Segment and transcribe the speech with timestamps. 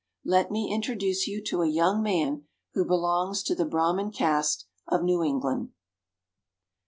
[0.25, 5.03] Let me introduce you to a young man who belongs to the Brahmin caste of
[5.03, 5.73] New England.